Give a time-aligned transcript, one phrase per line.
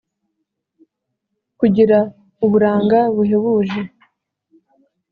[1.65, 1.99] ugira
[2.45, 3.81] uburanga buhebuje